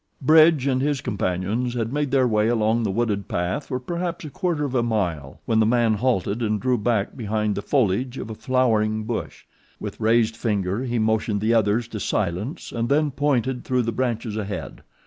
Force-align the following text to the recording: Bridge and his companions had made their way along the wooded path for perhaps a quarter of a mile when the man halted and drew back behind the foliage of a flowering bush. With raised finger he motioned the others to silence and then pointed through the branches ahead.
Bridge 0.23 0.65
and 0.65 0.81
his 0.81 0.99
companions 0.99 1.75
had 1.75 1.93
made 1.93 2.09
their 2.09 2.27
way 2.27 2.47
along 2.47 2.81
the 2.81 2.89
wooded 2.89 3.27
path 3.27 3.67
for 3.67 3.79
perhaps 3.79 4.25
a 4.25 4.31
quarter 4.31 4.65
of 4.65 4.73
a 4.73 4.81
mile 4.81 5.39
when 5.45 5.59
the 5.59 5.65
man 5.67 5.93
halted 5.93 6.41
and 6.41 6.59
drew 6.59 6.79
back 6.79 7.15
behind 7.15 7.53
the 7.53 7.61
foliage 7.61 8.17
of 8.17 8.31
a 8.31 8.33
flowering 8.33 9.03
bush. 9.03 9.45
With 9.79 9.99
raised 10.01 10.35
finger 10.35 10.85
he 10.85 10.97
motioned 10.97 11.39
the 11.39 11.53
others 11.53 11.87
to 11.89 11.99
silence 11.99 12.71
and 12.71 12.89
then 12.89 13.11
pointed 13.11 13.63
through 13.63 13.83
the 13.83 13.91
branches 13.91 14.35
ahead. 14.37 14.81